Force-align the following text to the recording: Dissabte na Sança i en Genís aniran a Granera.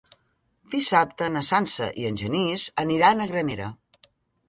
Dissabte 0.75 1.27
na 1.35 1.45
Sança 1.51 1.91
i 2.05 2.09
en 2.11 2.19
Genís 2.25 2.67
aniran 2.89 3.25
a 3.27 3.33
Granera. 3.35 3.73